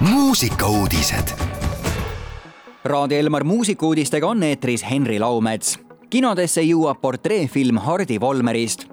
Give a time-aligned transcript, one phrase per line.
[0.00, 1.28] muusikauudised.
[2.84, 5.78] Raadio Elmar muusikauudistega on eetris Henri Laumets.
[6.10, 8.84] kinodesse jõuab portreefilm Hardi Volmerist.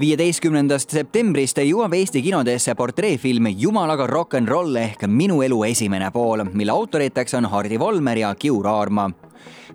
[0.00, 6.44] viieteistkümnendast septembrist jõuab Eesti kinodesse portreefilm Jumalaga rock n roll ehk Minu elu esimene pool,
[6.52, 9.10] mille autoriteks on Hardi Volmer ja Kiur Aarma.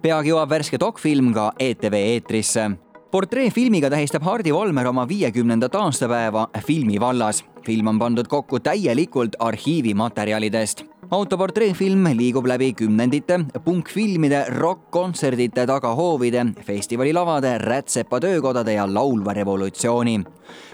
[0.01, 6.99] peagi jõuab värske dokfilm ka ETV eetrisse portreefilmiga tähistab Hardi Volmer oma viiekümnendat aastapäeva filmi
[6.99, 7.45] vallas.
[7.65, 10.83] film on pandud kokku täielikult arhiivimaterjalidest.
[11.11, 20.23] autoportreefilm liigub läbi kümnendite, punkfilmide, rokk-kontserdite tagahoovide, festivalilavade, rätsepa töökodade ja laulva revolutsiooni.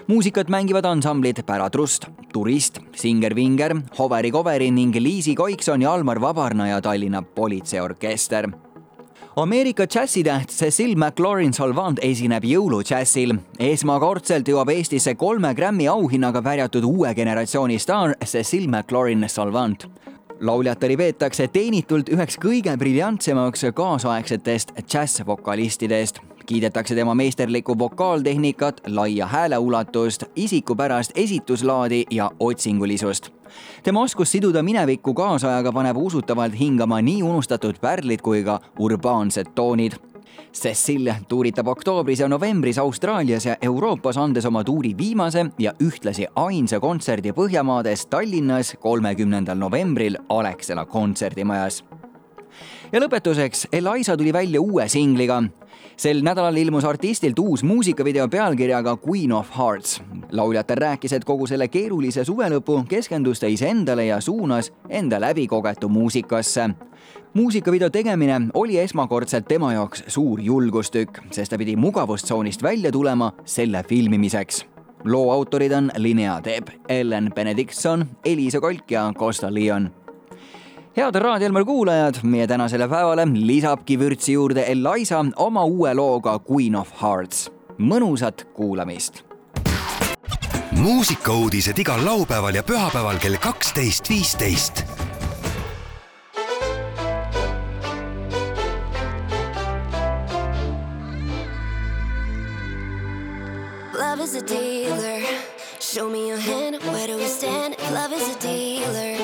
[0.06, 6.68] muusikat mängivad ansamblid Päratrust, Turist, Singer Vinger, Hoveri Coveri ning Liisi Koikson ja Almar Vabarna
[6.68, 8.63] ja Tallinna Politseiorkester
[9.36, 13.34] Ameerika džässitäht Cecil McLaurin Salvant esineb jõuludžässil.
[13.58, 19.88] esmakordselt jõuab Eestisse kolme Grammy auhinnaga pärjatud uue generatsiooni staar Cecil McLaurin Salvant
[20.40, 26.20] lauljatari peetakse teenitult üheks kõige briljantsemaks kaasaegsetest džässvokalistidest.
[26.46, 33.30] Kiidetakse tema meisterlikku vokaaltehnikat, laia hääleulatust, isikupärast esituslaadi ja otsingulisust
[33.82, 39.92] tema oskus siduda minevikku kaasajaga paneb usutavalt hingama nii unustatud pärlid kui ka urbaansed toonid.
[40.54, 46.80] Cecil tuuritab oktoobris ja novembris Austraalias ja Euroopas, andes oma tuuri viimase ja ühtlasi ainsa
[46.80, 51.84] kontserdi Põhjamaades Tallinnas kolmekümnendal novembril Alexela kontserdimajas.
[52.92, 55.42] ja lõpetuseks, Eliza tuli välja uue singliga
[55.96, 60.02] sel nädalal ilmus artistilt uus muusikavideo pealkirjaga Queen of Hearts.
[60.32, 66.70] lauljatel rääkis, et kogu selle keerulise suvelõpu keskendus ta iseendale ja suunas enda läbikogetu muusikasse.
[67.34, 73.84] muusikavideo tegemine oli esmakordselt tema jaoks suur julgustükk, sest ta pidi mugavustsoonist välja tulema selle
[73.88, 74.66] filmimiseks
[75.04, 79.90] loo autorid on Linnea Teeb, Ellen Benedictson, Elisa Kolk ja Costa Leon
[80.96, 86.76] head Raadio Elmar kuulajad, meie tänasele päevale lisabki vürtsi juurde Eliza oma uue looga Queen
[86.76, 87.50] of Hearts.
[87.78, 89.24] mõnusat kuulamist.
[90.70, 94.84] muusikauudised igal laupäeval ja pühapäeval kell kaksteist, viisteist
[103.98, 105.22] Love is a dealer.
[105.80, 106.82] Show me your hand.
[106.82, 107.74] Where do we stand?
[107.92, 109.18] Love is a dealer.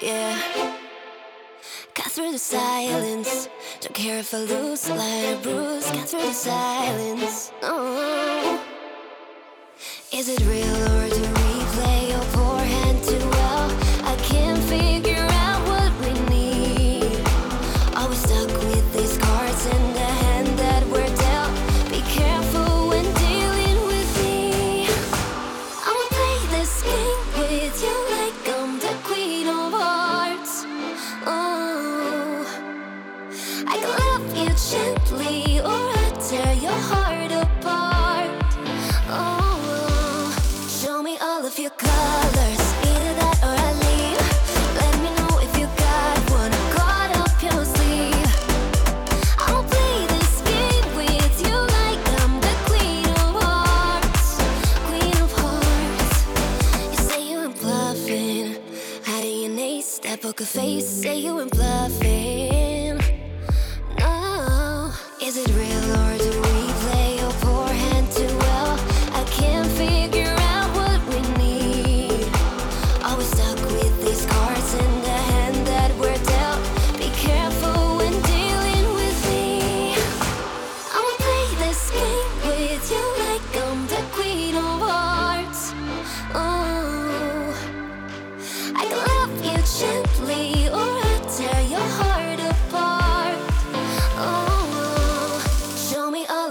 [0.00, 0.79] Yeah.
[2.20, 3.48] Through the silence.
[3.80, 5.86] Don't care if I lose, line or bruise.
[5.86, 7.50] Cut through the silence.
[7.62, 8.62] Oh.
[10.12, 13.70] Is it real or do we play your poor hand too well?
[14.04, 17.16] I can't figure out what we need.
[18.10, 18.92] We stuck with
[35.12, 35.79] lightly.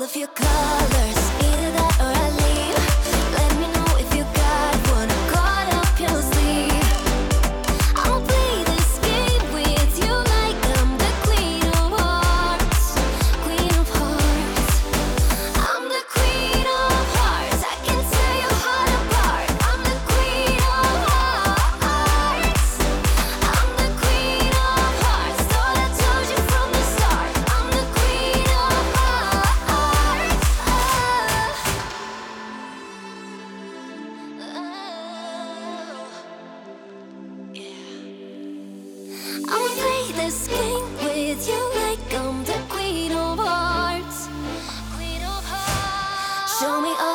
[0.09, 0.98] Of your colors,